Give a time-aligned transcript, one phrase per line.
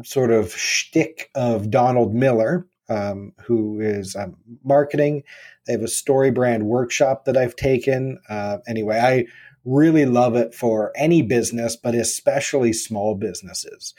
[0.03, 5.23] sort of shtick of Donald Miller, um, who is um, marketing.
[5.65, 8.19] They have a story brand workshop that I've taken.
[8.29, 9.25] Uh, anyway, I
[9.65, 13.93] really love it for any business, but especially small businesses.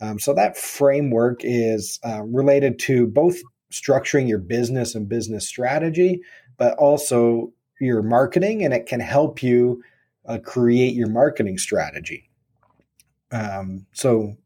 [0.00, 3.36] Um, so that framework is uh, related to both
[3.72, 6.20] structuring your business and business strategy,
[6.56, 9.82] but also your marketing, and it can help you
[10.26, 12.30] uh, create your marketing strategy.
[13.30, 14.36] Um, so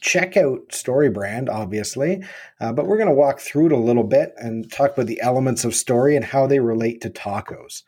[0.00, 2.24] check out StoryBrand, obviously,
[2.60, 5.20] uh, but we're going to walk through it a little bit and talk about the
[5.20, 7.82] elements of story and how they relate to tacos.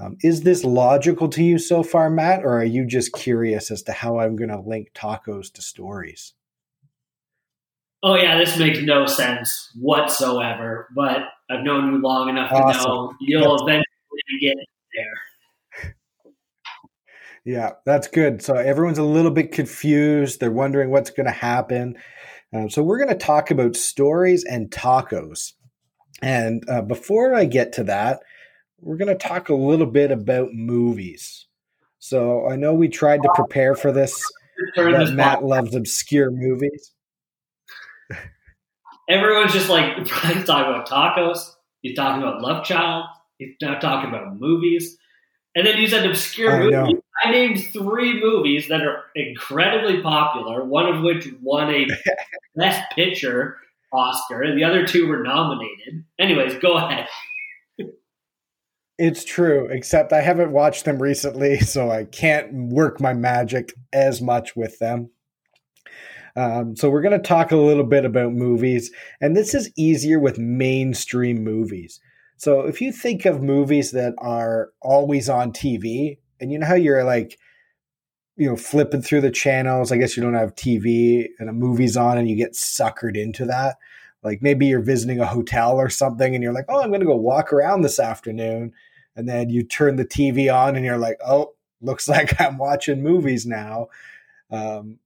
[0.00, 3.82] Um, is this logical to you so far, Matt, or are you just curious as
[3.84, 6.34] to how I'm going to link tacos to stories?
[8.02, 10.88] Oh yeah, this makes no sense whatsoever.
[10.94, 12.82] But I've known you long enough awesome.
[12.82, 13.84] to know you'll eventually
[14.40, 14.56] get
[14.94, 15.94] there.
[17.44, 18.42] Yeah, that's good.
[18.42, 20.38] So everyone's a little bit confused.
[20.38, 21.96] They're wondering what's going to happen.
[22.52, 25.54] Uh, so we're going to talk about stories and tacos.
[26.20, 28.20] And uh, before I get to that,
[28.80, 31.46] we're going to talk a little bit about movies.
[32.00, 34.22] So I know we tried to prepare for this.
[34.76, 36.92] Matt loves obscure movies
[39.08, 41.54] everyone's just like talking about tacos.
[41.82, 43.06] He's talking about Love Child.
[43.38, 44.96] He's now talking about movies.
[45.54, 47.02] And then you said obscure I movies.
[47.24, 51.86] I named three movies that are incredibly popular, one of which won a
[52.56, 53.56] Best Picture
[53.92, 56.04] Oscar, and the other two were nominated.
[56.18, 57.08] Anyways, go ahead.
[58.98, 64.20] It's true, except I haven't watched them recently, so I can't work my magic as
[64.20, 65.10] much with them.
[66.38, 70.20] Um, so we're going to talk a little bit about movies, and this is easier
[70.20, 71.98] with mainstream movies.
[72.36, 76.76] So if you think of movies that are always on TV, and you know how
[76.76, 77.36] you're like,
[78.36, 79.90] you know, flipping through the channels.
[79.90, 83.44] I guess you don't have TV and a movie's on, and you get suckered into
[83.46, 83.78] that.
[84.22, 87.06] Like maybe you're visiting a hotel or something, and you're like, "Oh, I'm going to
[87.06, 88.72] go walk around this afternoon,"
[89.16, 93.02] and then you turn the TV on, and you're like, "Oh, looks like I'm watching
[93.02, 93.88] movies now."
[94.52, 95.00] Um,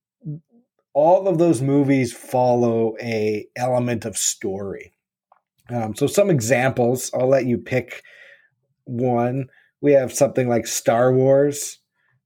[0.95, 4.93] all of those movies follow a element of story.
[5.71, 8.03] Um, so some examples, I'll let you pick
[8.85, 9.49] one.
[9.81, 11.79] We have something like Star Wars,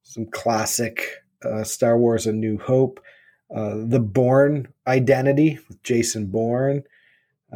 [0.02, 3.00] some classic uh, Star Wars: A New Hope,
[3.54, 6.82] uh, The Bourne Identity with Jason Bourne,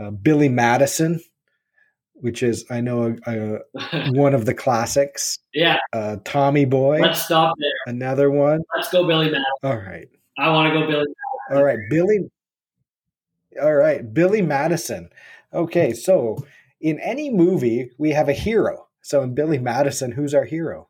[0.01, 1.21] uh, Billy Madison,
[2.15, 5.39] which is I know a, a, one of the classics.
[5.53, 7.01] Yeah, uh, Tommy Boy.
[7.01, 7.95] Let's stop there.
[7.95, 8.63] Another one.
[8.77, 9.45] Let's go, Billy Madison.
[9.65, 10.09] All right.
[10.41, 11.07] I want to go Billy.
[11.07, 11.15] Madison.
[11.53, 12.31] All right, Billy.
[13.61, 15.11] All right, Billy Madison.
[15.53, 16.39] Okay, so
[16.81, 18.89] in any movie we have a hero.
[19.03, 20.89] So in Billy Madison, who's our hero?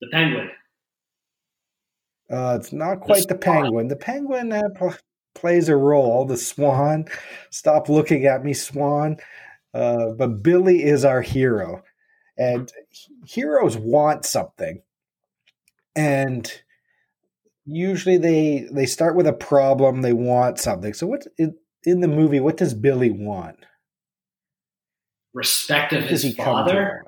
[0.00, 0.50] The Penguin.
[2.30, 3.88] Uh, it's not quite the, the Penguin.
[3.88, 4.94] The Penguin uh, pl-
[5.34, 6.24] plays a role.
[6.26, 7.06] The Swan.
[7.50, 9.16] Stop looking at me, Swan.
[9.72, 11.82] Uh, but Billy is our hero,
[12.36, 12.72] and
[13.24, 14.82] heroes want something,
[15.94, 16.52] and
[17.64, 20.94] usually they they start with a problem they want something.
[20.94, 21.54] So what in,
[21.84, 23.56] in the movie what does billy want?
[25.32, 27.04] Respect of his father?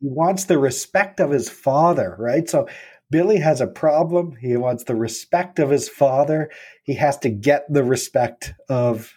[0.00, 2.48] he wants the respect of his father right?
[2.48, 2.68] So
[3.10, 4.36] billy has a problem.
[4.40, 6.50] He wants the respect of his father.
[6.84, 9.12] He has to get the respect of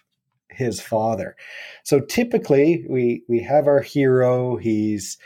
[0.49, 1.35] his father.
[1.83, 4.57] So typically we we have our hero.
[4.57, 5.17] He's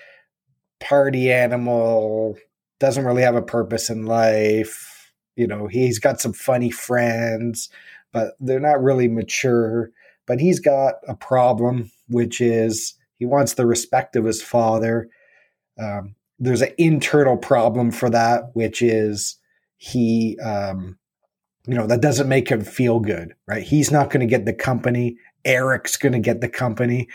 [0.79, 2.37] party animal
[2.79, 5.11] doesn't really have a purpose in life.
[5.35, 7.69] You know, he's got some funny friends,
[8.11, 9.91] but they're not really mature.
[10.25, 15.09] But he's got a problem, which is He wants the respect of his father.
[15.79, 19.37] Um, there's an internal problem for that, which is
[19.77, 20.97] he, um,
[21.67, 23.63] you know, that doesn't make him feel good, right?
[23.63, 25.17] He's not going to get the company.
[25.45, 27.07] Eric's going to get the company,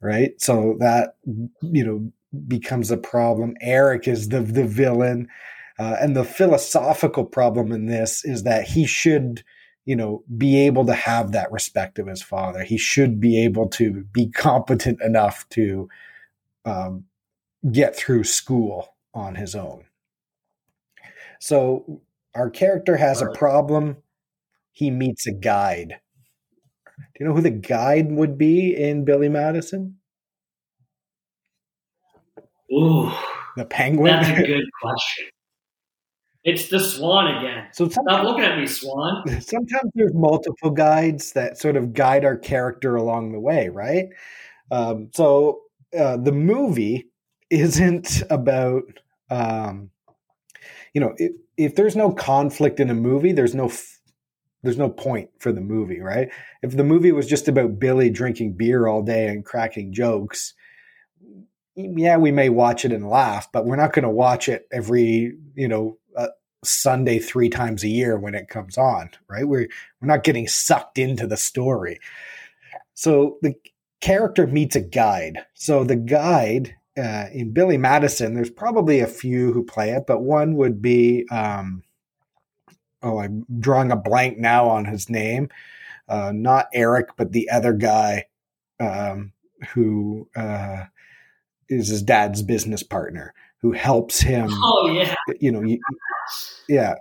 [0.00, 0.40] right?
[0.40, 2.12] So that, you know,
[2.46, 3.54] becomes a problem.
[3.60, 5.28] Eric is the the villain,
[5.78, 9.42] uh, and the philosophical problem in this is that he should,
[9.84, 12.62] you know, be able to have that respect of his father.
[12.62, 15.88] He should be able to be competent enough to
[16.64, 17.04] um,
[17.70, 19.84] get through school on his own.
[21.40, 22.02] So
[22.34, 23.96] our character has a problem.
[24.72, 26.00] He meets a guide.
[26.98, 29.99] Do you know who the guide would be in Billy Madison?
[32.72, 33.12] Ooh,
[33.56, 34.12] the penguin.
[34.12, 35.26] That's a good question.
[36.42, 37.68] It's the swan again.
[37.72, 39.24] So stop looking at me, swan.
[39.40, 44.06] Sometimes there's multiple guides that sort of guide our character along the way, right?
[44.70, 45.60] Um, so
[45.98, 47.10] uh, the movie
[47.50, 48.84] isn't about,
[49.28, 49.90] um,
[50.94, 53.98] you know, if, if, there's no conflict in a movie, there's no f-
[54.62, 56.30] there's no point for the movie, right?
[56.62, 60.54] If the movie was just about Billy drinking beer all day and cracking jokes,
[61.76, 65.36] yeah, we may watch it and laugh, but we're not going to watch it every,
[65.54, 66.28] you know, uh,
[66.64, 69.46] Sunday three times a year when it comes on, right?
[69.46, 69.68] We're
[70.00, 71.98] we're not getting sucked into the story.
[72.94, 73.54] So the
[74.00, 75.38] character meets a guide.
[75.54, 80.22] So the guide uh, in Billy Madison, there's probably a few who play it, but
[80.22, 81.82] one would be, um,
[83.02, 85.48] oh, I'm drawing a blank now on his name.
[86.08, 88.26] Uh, not Eric, but the other guy
[88.80, 89.32] um,
[89.72, 90.84] who uh,
[91.70, 93.32] is his dad's business partner
[93.62, 94.50] who helps him.
[94.62, 95.62] Oh yeah, you know,
[96.68, 96.94] yeah.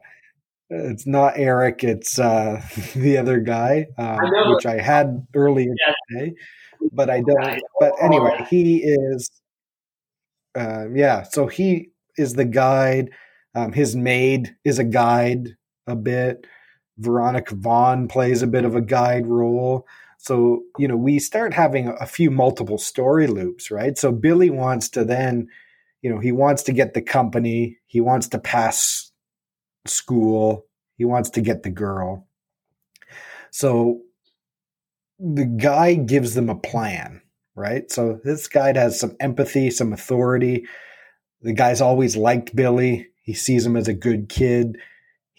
[0.72, 1.84] It's not Eric.
[1.84, 2.62] It's uh,
[2.96, 5.94] the other guy, um, I which I had earlier yeah.
[6.10, 6.36] today,
[6.92, 7.62] but I don't.
[7.80, 9.32] But anyway, he is.
[10.56, 13.12] Uh, yeah, so he is the guide.
[13.56, 15.56] Um, his maid is a guide
[15.88, 16.46] a bit.
[16.98, 19.88] Veronica Vaughn plays a bit of a guide role.
[20.22, 23.98] So, you know, we start having a few multiple story loops, right?
[23.98, 25.48] So Billy wants to then,
[26.02, 29.12] you know, he wants to get the company, he wants to pass
[29.88, 30.66] school,
[30.98, 32.28] he wants to get the girl.
[33.52, 34.02] So
[35.20, 37.22] the guy gives them a plan,
[37.56, 37.90] right?
[37.90, 40.66] So this guy has some empathy, some authority.
[41.42, 43.08] The guy's always liked Billy.
[43.22, 44.80] He sees him as a good kid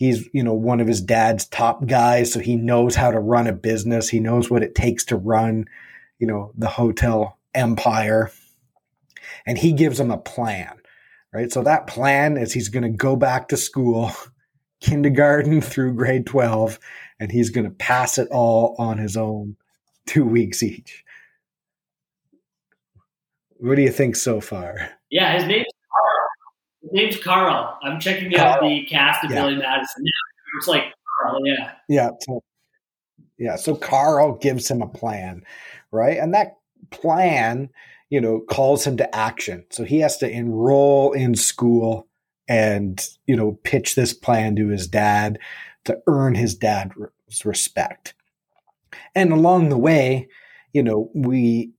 [0.00, 3.46] he's you know one of his dad's top guys so he knows how to run
[3.46, 4.08] a business.
[4.08, 5.66] He knows what it takes to run
[6.18, 8.32] you know the hotel empire.
[9.46, 10.80] And he gives him a plan
[11.32, 11.52] right?
[11.52, 14.12] So that plan is he's going to go back to school
[14.80, 16.78] kindergarten through grade 12
[17.20, 19.56] and he's going to pass it all on his own
[20.06, 21.04] two weeks each.
[23.58, 24.90] What do you think so far?
[25.10, 25.69] Yeah his name's his
[26.92, 27.78] name's Carl.
[27.82, 28.54] I'm checking Carl.
[28.54, 29.42] out the cast of yeah.
[29.42, 30.58] Billy Madison now.
[30.58, 30.84] It's like
[31.22, 31.72] Carl, yeah.
[31.88, 32.10] Yeah.
[32.20, 32.42] So,
[33.38, 33.56] yeah.
[33.56, 35.42] So Carl gives him a plan,
[35.90, 36.18] right?
[36.18, 36.58] And that
[36.90, 37.70] plan,
[38.08, 39.64] you know, calls him to action.
[39.70, 42.06] So he has to enroll in school
[42.48, 45.38] and, you know, pitch this plan to his dad
[45.84, 46.94] to earn his dad's
[47.44, 48.14] respect.
[49.14, 50.28] And along the way,
[50.72, 51.72] you know, we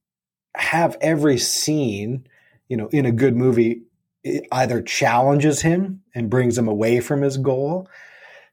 [0.55, 2.25] have every scene,
[2.67, 3.83] you know, in a good movie
[4.23, 7.87] either challenges him and brings him away from his goal,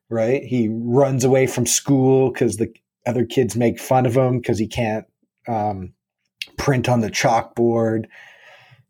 [0.09, 0.43] right?
[0.43, 2.73] He runs away from school because the
[3.07, 5.07] other kids make fun of him because he can't
[5.47, 5.93] um,
[6.57, 8.07] print on the chalkboard.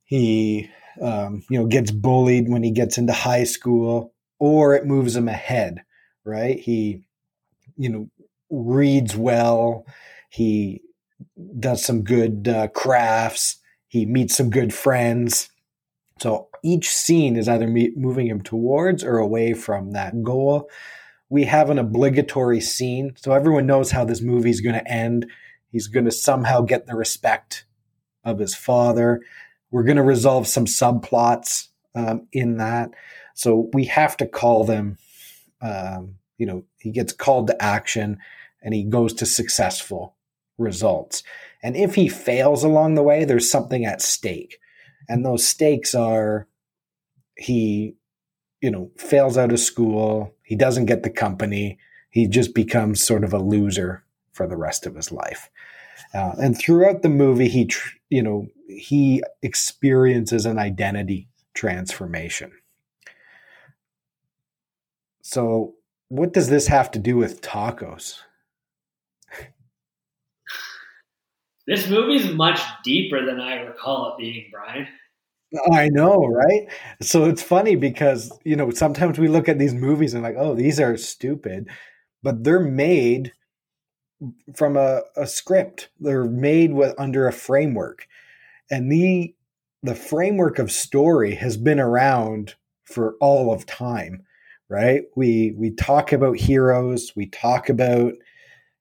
[0.04, 0.70] He,
[1.00, 5.28] um, you know, gets bullied when he gets into high school, or it moves him
[5.28, 5.82] ahead,
[6.24, 6.58] right?
[6.58, 7.02] He,
[7.76, 8.08] you know,
[8.50, 9.84] reads well.
[10.30, 10.82] He
[11.58, 13.56] does some good uh, crafts.
[13.88, 15.50] He meets some good friends.
[16.20, 20.68] So each scene is either moving him towards or away from that goal.
[21.28, 25.26] We have an obligatory scene, so everyone knows how this movie is going to end.
[25.70, 27.66] He's going to somehow get the respect
[28.24, 29.20] of his father.
[29.70, 32.90] We're going to resolve some subplots um, in that.
[33.34, 34.96] So we have to call them,
[35.60, 38.18] um, you know, he gets called to action
[38.62, 40.16] and he goes to successful
[40.56, 41.22] results.
[41.62, 44.58] And if he fails along the way, there's something at stake.
[45.08, 46.46] And those stakes are
[47.36, 47.94] he,
[48.60, 51.78] you know, fails out of school, he doesn't get the company,
[52.10, 55.50] he just becomes sort of a loser for the rest of his life.
[56.14, 62.52] Uh, and throughout the movie, he, tr- you know, he experiences an identity transformation.
[65.22, 65.74] So,
[66.08, 68.20] what does this have to do with tacos?
[71.68, 74.88] This movie's much deeper than I recall it being, Brian.
[75.70, 76.66] I know, right?
[77.02, 80.54] So it's funny because, you know, sometimes we look at these movies and like, oh,
[80.54, 81.68] these are stupid,
[82.22, 83.32] but they're made
[84.56, 85.90] from a, a script.
[86.00, 88.06] They're made with under a framework.
[88.70, 89.34] And the
[89.82, 94.24] the framework of story has been around for all of time,
[94.70, 95.02] right?
[95.16, 98.14] We we talk about heroes, we talk about,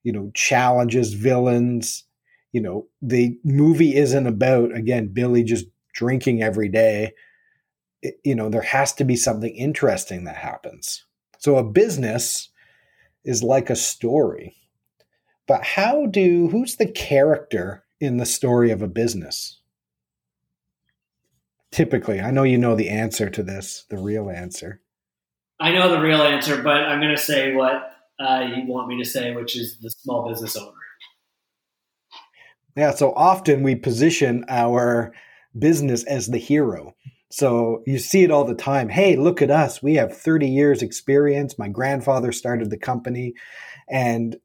[0.04, 2.04] you know, challenges, villains.
[2.52, 5.66] You know, the movie isn't about again Billy just
[5.98, 7.12] drinking every day,
[8.02, 11.04] it, you know, there has to be something interesting that happens.
[11.38, 12.50] So a business
[13.24, 14.54] is like a story.
[15.48, 19.60] But how do, who's the character in the story of a business?
[21.72, 24.80] Typically, I know you know the answer to this, the real answer.
[25.58, 27.90] I know the real answer, but I'm going to say what
[28.20, 30.72] uh, you want me to say, which is the small business owner.
[32.76, 35.12] Yeah, so often we position our
[35.58, 36.94] business as the hero.
[37.30, 38.88] So you see it all the time.
[38.88, 39.82] Hey, look at us.
[39.82, 41.58] We have 30 years experience.
[41.58, 43.34] My grandfather started the company
[43.88, 44.36] and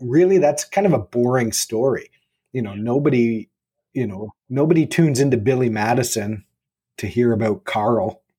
[0.00, 2.10] really that's kind of a boring story.
[2.52, 3.48] You know, nobody,
[3.94, 6.44] you know, nobody tunes into Billy Madison
[6.98, 8.22] to hear about Carl.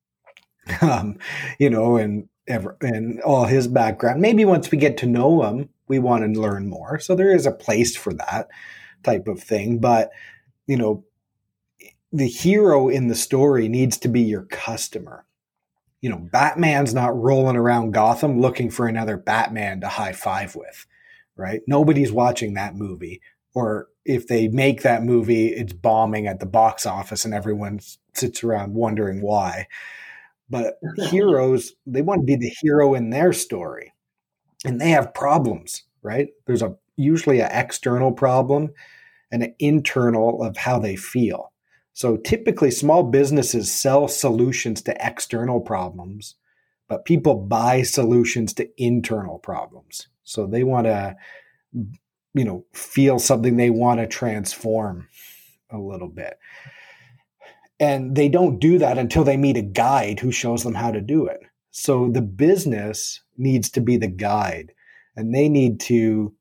[0.82, 1.18] Um,
[1.58, 4.22] you know, and ever and all his background.
[4.22, 7.00] Maybe once we get to know him, we want to learn more.
[7.00, 8.50] So there is a place for that
[9.04, 10.12] type of thing, but
[10.68, 11.04] you know,
[12.12, 15.26] the hero in the story needs to be your customer.
[16.02, 20.86] You know, Batman's not rolling around Gotham looking for another Batman to high five with,
[21.36, 21.62] right?
[21.68, 23.22] Nobody's watching that movie.
[23.54, 27.80] Or if they make that movie, it's bombing at the box office and everyone
[28.14, 29.68] sits around wondering why.
[30.50, 30.80] But
[31.10, 33.94] heroes, they want to be the hero in their story.
[34.66, 36.30] And they have problems, right?
[36.46, 38.72] There's a usually an external problem
[39.32, 41.52] and an internal of how they feel.
[41.94, 46.36] So typically, small businesses sell solutions to external problems,
[46.88, 50.08] but people buy solutions to internal problems.
[50.24, 51.16] So they want to,
[51.74, 55.08] you know, feel something they want to transform
[55.72, 56.38] a little bit.
[57.80, 61.02] And they don't do that until they meet a guide who shows them how to
[61.02, 61.42] do it.
[61.72, 64.74] So the business needs to be the guide
[65.16, 66.34] and they need to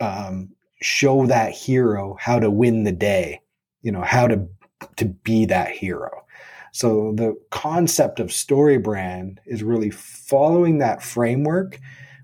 [0.00, 0.50] um,
[0.80, 3.40] show that hero how to win the day
[3.86, 4.48] you know how to
[4.96, 6.24] to be that hero.
[6.72, 11.78] So the concept of story brand is really following that framework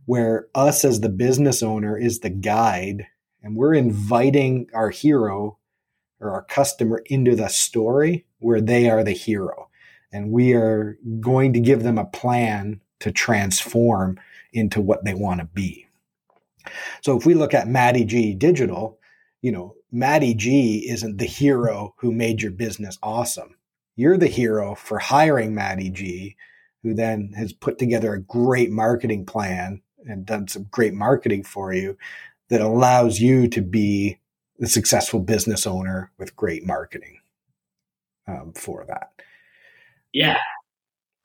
[0.06, 3.06] where us as the business owner is the guide
[3.42, 5.56] and we're inviting our hero
[6.18, 9.68] or our customer into the story where they are the hero.
[10.12, 14.18] And we are going to give them a plan to transform
[14.52, 15.86] into what they want to be
[17.00, 18.98] so if we look at Matty G Digital,
[19.40, 23.56] you know, Matty G isn't the hero who made your business awesome.
[23.96, 26.36] You're the hero for hiring Matty G,
[26.82, 31.72] who then has put together a great marketing plan and done some great marketing for
[31.72, 31.96] you
[32.48, 34.18] that allows you to be
[34.58, 37.20] the successful business owner with great marketing
[38.26, 39.12] um, for that.
[40.12, 40.38] Yeah,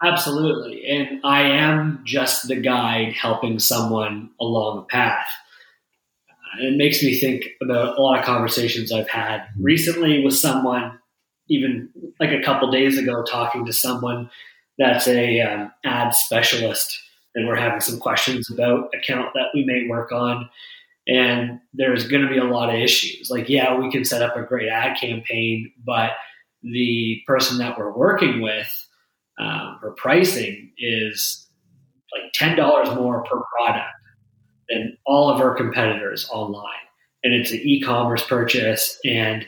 [0.04, 0.86] absolutely.
[0.86, 5.28] And I am just the guide helping someone along the path
[6.60, 11.00] it makes me think about a lot of conversations I've had recently with someone,
[11.50, 11.90] even
[12.20, 14.30] like a couple days ago, talking to someone
[14.78, 17.00] that's a um, ad specialist,
[17.36, 20.50] and we're having some questions about account that we may work on.
[21.08, 23.30] And there's going to be a lot of issues.
[23.30, 26.12] Like, yeah, we can set up a great ad campaign, but
[26.64, 28.87] the person that we're working with,
[29.38, 31.48] um, her pricing is
[32.14, 33.94] like ten dollars more per product
[34.70, 36.74] than all of our competitors online.
[37.24, 39.46] And it's an e-commerce purchase and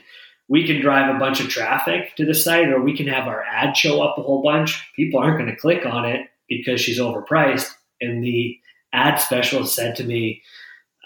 [0.47, 3.43] we can drive a bunch of traffic to the site or we can have our
[3.43, 4.83] ad show up a whole bunch.
[4.95, 7.69] People aren't going to click on it because she's overpriced.
[8.01, 8.57] And the
[8.91, 10.41] ad specialist said to me,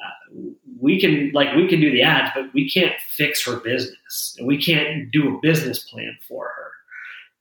[0.04, 0.40] uh,
[0.80, 4.48] we can like we can do the ads, but we can't fix her business and
[4.48, 6.72] we can't do a business plan for her.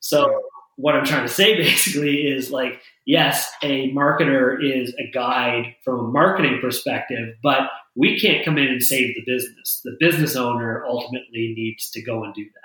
[0.01, 0.43] So
[0.77, 6.01] what I'm trying to say basically is like, yes, a marketer is a guide from
[6.01, 9.81] a marketing perspective, but we can't come in and save the business.
[9.85, 12.61] The business owner ultimately needs to go and do that.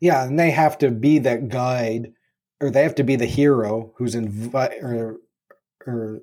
[0.00, 2.12] Yeah, and they have to be that guide,
[2.60, 5.18] or they have to be the hero who's invite, or,
[5.86, 6.22] or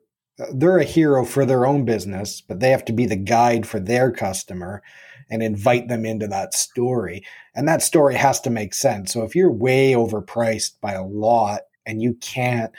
[0.54, 3.80] they're a hero for their own business, but they have to be the guide for
[3.80, 4.82] their customer
[5.30, 7.24] and invite them into that story.
[7.56, 9.14] And that story has to make sense.
[9.14, 12.72] So if you're way overpriced by a lot and you can't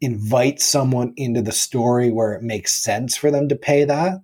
[0.00, 4.20] invite someone into the story where it makes sense for them to pay that,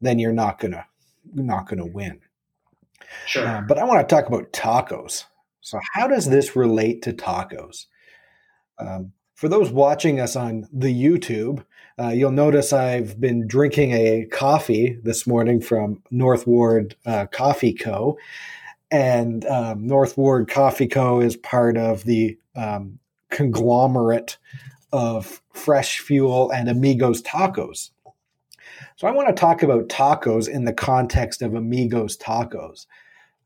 [0.00, 0.86] then you're not gonna
[1.34, 2.20] you're not gonna win.
[3.26, 3.46] Sure.
[3.46, 5.24] Uh, but I want to talk about tacos.
[5.60, 7.86] So, how does this relate to tacos?
[8.78, 11.64] Um, for those watching us on the YouTube,
[11.96, 17.72] uh, you'll notice I've been drinking a coffee this morning from North Ward uh, Coffee
[17.72, 18.18] Co.
[18.90, 21.20] And um, North Ward Coffee Co.
[21.20, 22.98] is part of the um,
[23.30, 24.38] conglomerate
[24.92, 27.90] of Fresh Fuel and Amigos Tacos.
[28.96, 32.86] So I want to talk about tacos in the context of Amigos Tacos.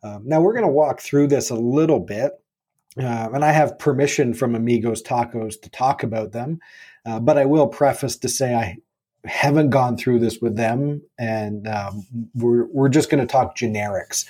[0.02, 2.41] Um, now we're going to walk through this a little bit,
[2.98, 6.60] uh, and I have permission from Amigos Tacos to talk about them,
[7.06, 8.76] uh, but I will preface to say I
[9.24, 14.26] haven't gone through this with them, and um, we're we're just going to talk generics,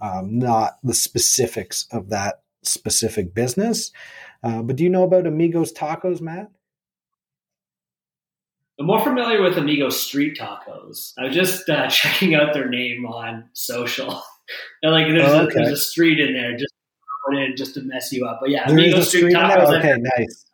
[0.00, 3.92] um, not the specifics of that specific business.
[4.42, 6.50] Uh, but do you know about Amigos Tacos, Matt?
[8.78, 11.12] I'm more familiar with Amigos Street Tacos.
[11.18, 14.22] I was just uh, checking out their name on social.
[14.82, 15.52] and like there's, oh, okay.
[15.52, 16.75] a, there's a street in there just
[17.26, 18.38] put in just to mess you up.
[18.40, 19.78] But yeah, there Amigos Street, Tacos.
[19.78, 20.44] Okay, nice.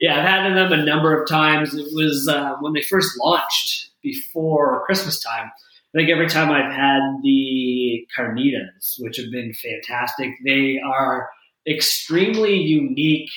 [0.00, 1.74] Yeah, I've had them a number of times.
[1.74, 5.50] It was uh, when they first launched before Christmas time.
[5.94, 11.30] I think every time I've had the carnitas, which have been fantastic, they are
[11.66, 13.30] extremely unique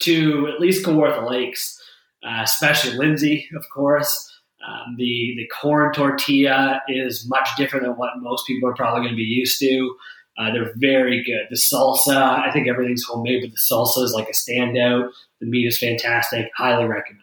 [0.00, 1.78] to at least Kawartha Lakes
[2.24, 4.30] uh, especially Lindsay, of course.
[4.66, 9.12] Um, the the corn tortilla is much different than what most people are probably going
[9.12, 9.94] to be used to.
[10.36, 11.46] Uh, they're very good.
[11.50, 15.10] The salsa, I think everything's homemade, but the salsa is like a standout.
[15.40, 16.50] The meat is fantastic.
[16.56, 17.20] Highly recommend.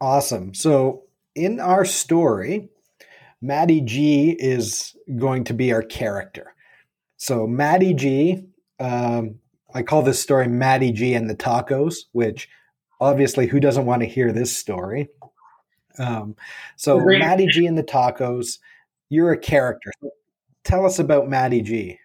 [0.00, 0.54] Awesome.
[0.54, 2.68] So in our story,
[3.40, 6.54] Matty G is going to be our character.
[7.16, 8.44] So Matty G
[8.80, 9.40] um,
[9.74, 12.48] I call this story Matty G and the Tacos, which
[13.00, 15.08] obviously who doesn't want to hear this story?
[15.98, 16.36] Um,
[16.76, 18.58] so Matty G and the Tacos,
[19.10, 19.92] you're a character.
[20.64, 21.98] Tell us about Matty G.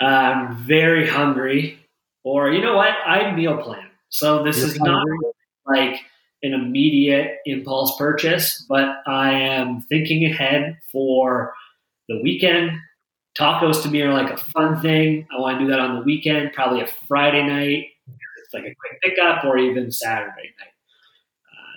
[0.00, 1.78] I'm very hungry,
[2.24, 2.94] or you know what?
[3.06, 3.88] I meal plan.
[4.08, 5.18] So this you're is hungry?
[5.66, 6.00] not like
[6.42, 11.54] an immediate impulse purchase, but I am thinking ahead for
[12.08, 12.72] the weekend
[13.38, 15.26] Tacos to me are like a fun thing.
[15.34, 17.86] I want to do that on the weekend, probably a Friday night.
[18.44, 20.71] It's like a quick pickup or even Saturday night.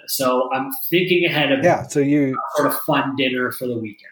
[0.07, 1.87] So I'm thinking ahead of yeah.
[1.87, 4.11] So you sort of fun dinner for the weekend.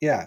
[0.00, 0.26] Yeah,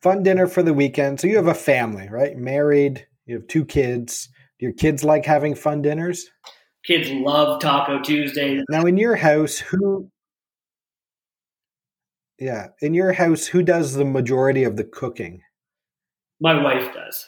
[0.00, 1.20] fun dinner for the weekend.
[1.20, 2.36] So you have a family, right?
[2.36, 3.06] Married.
[3.26, 4.28] You have two kids.
[4.58, 6.28] Do your kids like having fun dinners?
[6.84, 8.60] Kids love Taco Tuesday.
[8.68, 10.10] Now, in your house, who
[12.42, 12.68] yeah.
[12.80, 15.42] In your house, who does the majority of the cooking?
[16.40, 17.24] My wife does.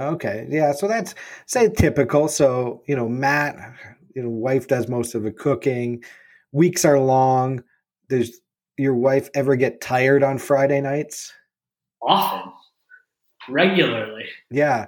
[0.00, 0.46] Okay.
[0.48, 0.72] Yeah.
[0.72, 1.14] So that's
[1.46, 2.28] say typical.
[2.28, 3.56] So, you know, Matt,
[4.14, 6.02] you know, wife does most of the cooking.
[6.52, 7.62] Weeks are long.
[8.08, 8.40] Does
[8.76, 11.32] your wife ever get tired on Friday nights?
[12.02, 12.52] Often.
[13.48, 14.24] Regularly.
[14.50, 14.86] Yeah.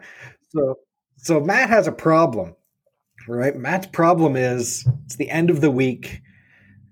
[0.50, 0.76] So
[1.16, 2.54] so Matt has a problem.
[3.28, 3.54] Right?
[3.54, 6.22] Matt's problem is it's the end of the week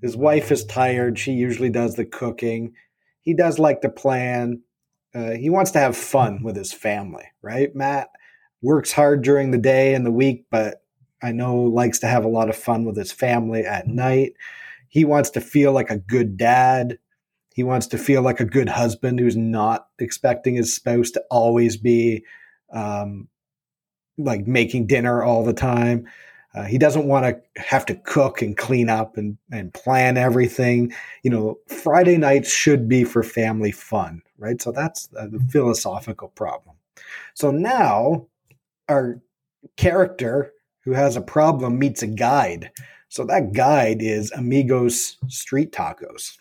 [0.02, 1.18] his wife is tired.
[1.18, 2.74] She usually does the cooking.
[3.22, 4.62] He does like to plan.
[5.18, 7.74] Uh, he wants to have fun with his family, right?
[7.74, 8.08] Matt
[8.62, 10.82] works hard during the day and the week, but
[11.20, 14.34] I know likes to have a lot of fun with his family at night.
[14.88, 16.98] He wants to feel like a good dad.
[17.52, 21.76] He wants to feel like a good husband who's not expecting his spouse to always
[21.76, 22.24] be
[22.72, 23.26] um,
[24.18, 26.06] like making dinner all the time.
[26.54, 30.92] Uh, he doesn't want to have to cook and clean up and, and plan everything.
[31.22, 34.60] You know, Friday nights should be for family fun, right?
[34.60, 36.76] So that's the philosophical problem.
[37.34, 38.26] So now
[38.88, 39.20] our
[39.76, 42.70] character who has a problem meets a guide.
[43.08, 46.38] So that guide is Amigos Street Tacos.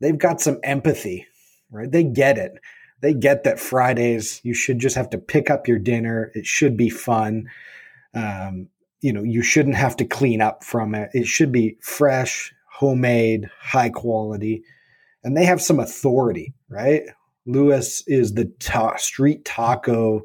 [0.00, 1.26] They've got some empathy,
[1.70, 1.90] right?
[1.90, 2.58] They get it.
[3.00, 6.30] They get that Fridays you should just have to pick up your dinner.
[6.34, 7.50] It should be fun.
[8.14, 8.68] Um,
[9.04, 11.10] you know you shouldn't have to clean up from it.
[11.12, 14.64] It should be fresh homemade high quality
[15.22, 17.02] and they have some authority right?
[17.46, 20.22] Lewis is the ta- street taco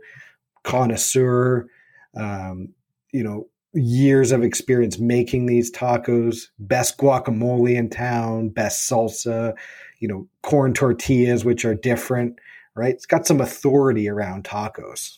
[0.64, 1.68] connoisseur
[2.16, 2.70] um,
[3.12, 9.54] you know years of experience making these tacos best guacamole in town best salsa
[10.00, 12.40] you know corn tortillas which are different
[12.76, 12.96] right?
[12.96, 15.18] It's got some authority around tacos.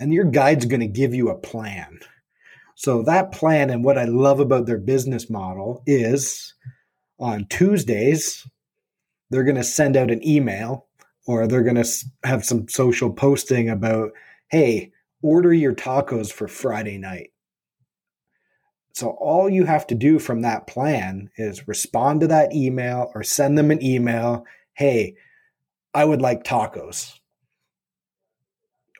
[0.00, 1.98] And your guide's going to give you a plan
[2.78, 6.54] so that plan and what I love about their business model is
[7.18, 8.46] on Tuesdays,
[9.30, 10.86] they're going to send out an email
[11.26, 11.88] or they're going to
[12.22, 14.12] have some social posting about,
[14.52, 17.32] hey, order your tacos for Friday night.
[18.94, 23.24] So all you have to do from that plan is respond to that email or
[23.24, 24.46] send them an email.
[24.74, 25.16] Hey,
[25.94, 27.18] I would like tacos.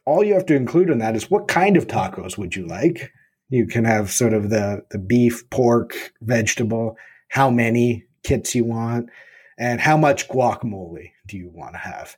[0.05, 3.13] All you have to include in that is what kind of tacos would you like?
[3.49, 6.97] You can have sort of the, the beef, pork, vegetable,
[7.29, 9.09] how many kits you want,
[9.59, 12.17] and how much guacamole do you want to have.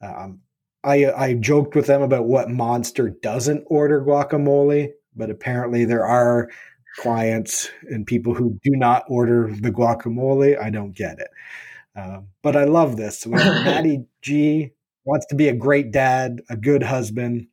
[0.00, 0.40] Um,
[0.84, 6.50] I, I joked with them about what monster doesn't order guacamole, but apparently there are
[6.96, 10.60] clients and people who do not order the guacamole.
[10.60, 11.28] I don't get it.
[11.94, 13.26] Um, but I love this.
[13.26, 14.72] Matty G
[15.04, 17.46] wants to be a great dad, a good husband.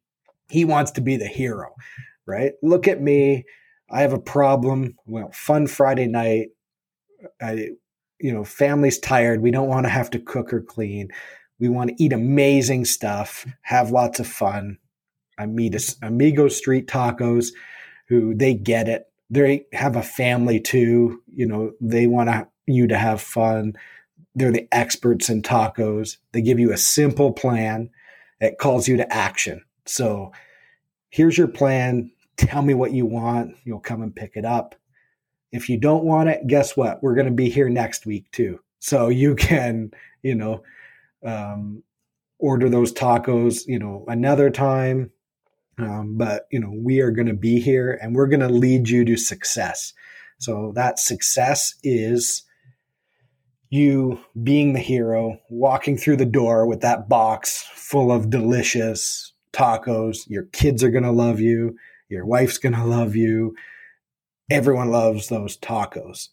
[0.50, 1.76] He wants to be the hero,
[2.30, 2.54] right?
[2.62, 3.46] Look at me.
[3.90, 4.96] I have a problem.
[5.06, 6.50] Well, fun Friday night.
[7.42, 7.70] I,
[8.20, 9.42] you know, family's tired.
[9.42, 11.10] We don't want to have to cook or clean.
[11.60, 14.78] We want to eat amazing stuff, have lots of fun.
[15.38, 17.48] I meet Amigo Street Tacos,
[18.08, 21.22] who they get it they have a family too.
[21.34, 23.74] You know, they want you to have fun.
[24.36, 26.18] They're the experts in tacos.
[26.32, 27.90] They give you a simple plan
[28.40, 29.64] that calls you to action.
[29.86, 30.32] So
[31.10, 32.12] here's your plan.
[32.40, 33.56] Tell me what you want.
[33.64, 34.76] You'll come and pick it up.
[35.52, 37.02] If you don't want it, guess what?
[37.04, 38.60] We're going to be here next week too.
[38.80, 39.92] So you can,
[40.24, 40.64] you know,
[41.24, 41.84] um,
[42.40, 45.12] order those tacos, you know, another time
[45.80, 48.90] um, but you know, we are going to be here and we're going to lead
[48.90, 49.94] you to success.
[50.38, 52.44] So that success is
[53.70, 60.28] you being the hero, walking through the door with that box full of delicious tacos.
[60.28, 61.78] Your kids are going to love you.
[62.10, 63.56] Your wife's going to love you.
[64.50, 66.30] Everyone loves those tacos.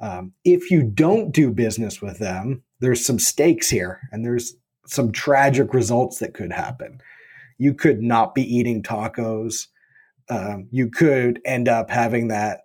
[0.00, 4.54] Um, if you don't do business with them, there's some stakes here and there's
[4.86, 7.00] some tragic results that could happen
[7.60, 9.66] you could not be eating tacos.
[10.30, 12.62] Um, you could end up having that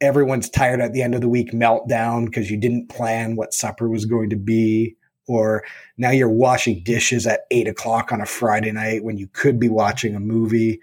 [0.00, 3.88] everyone's tired at the end of the week meltdown because you didn't plan what supper
[3.88, 4.94] was going to be.
[5.26, 5.64] Or
[5.98, 9.68] now you're washing dishes at eight o'clock on a Friday night when you could be
[9.68, 10.80] watching a movie.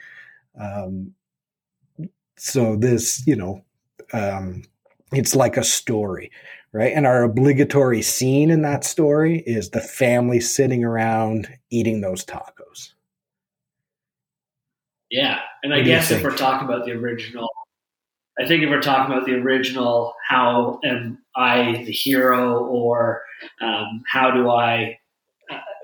[0.60, 1.14] Um,
[2.38, 3.64] so this, you know,
[4.14, 4.64] um,
[5.12, 6.32] it's like a story,
[6.72, 6.94] right?
[6.94, 12.94] And our obligatory scene in that story is the family sitting around eating those tacos.
[15.10, 17.48] Yeah, and I guess if we're talking about the original,
[18.40, 23.22] I think if we're talking about the original, how am I the hero, or
[23.62, 24.98] um, how do I,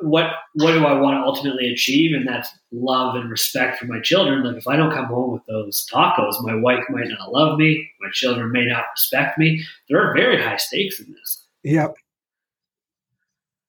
[0.01, 3.99] what what do I want to ultimately achieve, and that's love and respect for my
[4.01, 4.43] children.
[4.43, 7.89] Like if I don't come home with those tacos, my wife might not love me,
[8.01, 9.63] my children may not respect me.
[9.89, 11.45] There are very high stakes in this.
[11.63, 11.95] Yep.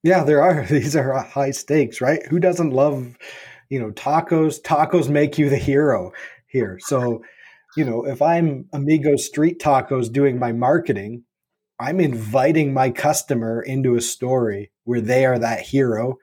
[0.02, 0.64] Yeah, there are.
[0.70, 2.24] These are high stakes, right?
[2.26, 3.16] Who doesn't love
[3.70, 6.12] you know, tacos, tacos make you the hero
[6.48, 6.78] here.
[6.82, 7.22] So,
[7.76, 11.22] you know, if I'm Amigo Street Tacos doing my marketing,
[11.80, 16.18] I'm inviting my customer into a story where they are that hero.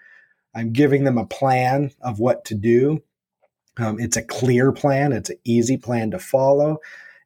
[0.55, 3.01] I'm giving them a plan of what to do.
[3.77, 6.77] Um, it's a clear plan, it's an easy plan to follow.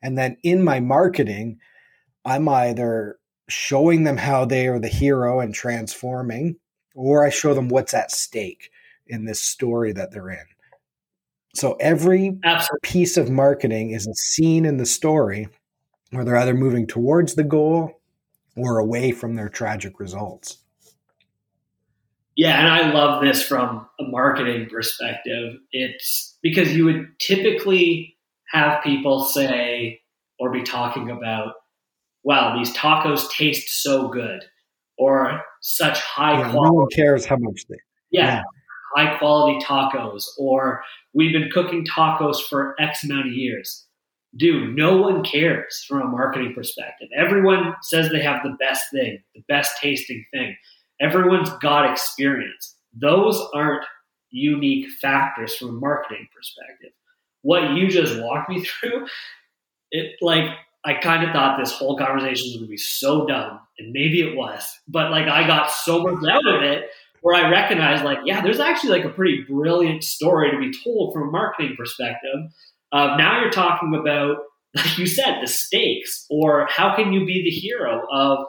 [0.02, 1.60] And then in my marketing,
[2.24, 6.56] I'm either showing them how they are the hero and transforming,
[6.96, 8.72] or I show them what's at stake
[9.08, 10.46] in this story that they're in.
[11.54, 12.80] So every Absolutely.
[12.82, 15.50] piece of marketing is a scene in the story
[16.12, 18.01] where they're either moving towards the goal
[18.56, 20.58] or away from their tragic results.
[22.36, 25.56] Yeah, and I love this from a marketing perspective.
[25.72, 28.18] It's because you would typically
[28.52, 30.02] have people say
[30.40, 31.54] or be talking about,
[32.24, 34.44] wow, these tacos taste so good
[34.98, 36.70] or such high yeah, quality.
[36.70, 37.78] No one cares how much they.
[38.12, 38.42] Yeah, yeah
[38.96, 40.84] high quality tacos, or
[41.14, 43.86] we've been cooking tacos for X amount of years.
[44.36, 47.10] Dude, no one cares from a marketing perspective.
[47.16, 50.56] Everyone says they have the best thing, the best tasting thing.
[51.02, 52.76] Everyone's got experience.
[52.94, 53.84] Those aren't
[54.30, 56.92] unique factors from a marketing perspective.
[57.42, 59.08] What you just walked me through,
[59.92, 60.46] it like
[60.84, 64.22] I kind of thought this whole conversation was going to be so dumb, and maybe
[64.22, 66.86] it was, but like I got so much out of it
[67.22, 71.14] where I recognized, like, yeah, there's actually like a pretty brilliant story to be told
[71.14, 72.52] from a marketing perspective.
[72.92, 74.38] Uh, now you're talking about,
[74.76, 78.46] like you said, the stakes, or how can you be the hero of,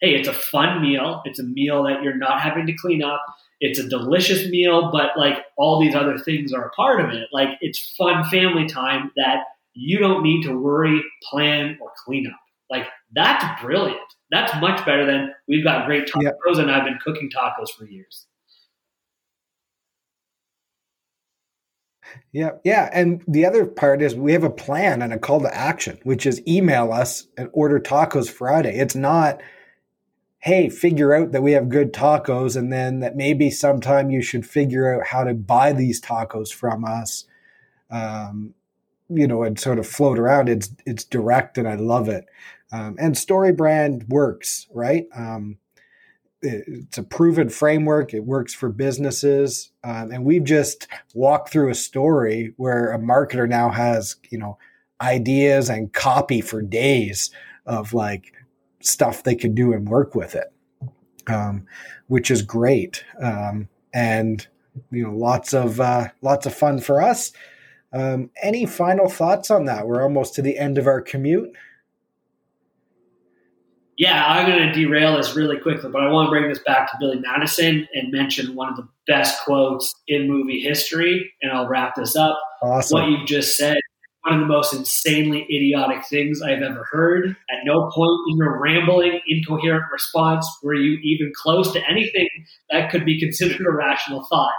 [0.00, 1.22] hey, it's a fun meal.
[1.24, 3.22] It's a meal that you're not having to clean up.
[3.60, 7.28] It's a delicious meal, but like all these other things are a part of it.
[7.32, 12.38] Like it's fun family time that you don't need to worry, plan, or clean up.
[12.70, 14.00] Like That's brilliant.
[14.30, 18.26] That's much better than we've got great tacos and I've been cooking tacos for years.
[22.32, 22.88] Yeah, yeah.
[22.92, 26.26] And the other part is we have a plan and a call to action, which
[26.26, 28.78] is email us and order tacos Friday.
[28.78, 29.40] It's not,
[30.38, 34.46] hey, figure out that we have good tacos and then that maybe sometime you should
[34.46, 37.24] figure out how to buy these tacos from us.
[37.90, 38.54] Um,
[39.08, 40.48] you know, and sort of float around.
[40.48, 42.26] It's it's direct and I love it.
[42.72, 45.06] Um, and story brand works, right?
[45.14, 45.58] Um,
[46.46, 48.14] it's a proven framework.
[48.14, 53.48] It works for businesses, um, and we've just walked through a story where a marketer
[53.48, 54.58] now has you know
[55.00, 57.30] ideas and copy for days
[57.66, 58.32] of like
[58.80, 60.52] stuff they could do and work with it,
[61.26, 61.66] um,
[62.06, 63.04] which is great.
[63.20, 64.46] Um, and
[64.90, 67.32] you know, lots of uh, lots of fun for us.
[67.92, 69.86] Um, any final thoughts on that?
[69.86, 71.50] We're almost to the end of our commute
[73.98, 76.90] yeah, I'm going to derail this really quickly, but I want to bring this back
[76.90, 81.66] to Billy Madison and mention one of the best quotes in movie history, and I'll
[81.66, 82.38] wrap this up.
[82.62, 83.00] Awesome.
[83.00, 83.78] What you've just said,
[84.22, 87.36] one of the most insanely idiotic things I've ever heard.
[87.50, 92.28] At no point in your rambling, incoherent response were you even close to anything
[92.70, 94.52] that could be considered a rational thought.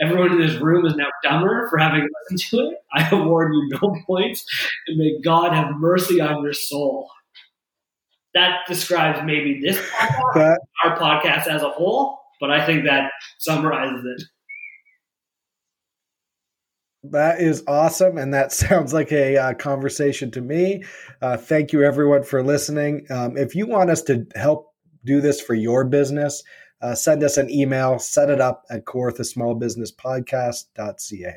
[0.00, 2.78] Everyone in this room is now dumber for having listened to it.
[2.94, 4.46] I award you no points,
[4.86, 7.10] and may God have mercy on your soul
[8.38, 13.10] that describes maybe this podcast, but, our podcast as a whole, but I think that
[13.38, 14.22] summarizes it.
[17.10, 18.18] That is awesome.
[18.18, 20.84] And that sounds like a uh, conversation to me.
[21.20, 23.06] Uh, thank you, everyone, for listening.
[23.10, 24.72] Um, if you want us to help
[25.04, 26.42] do this for your business,
[26.80, 31.34] uh, send us an email, set it up at Kawartha Small Business Podcast.ca.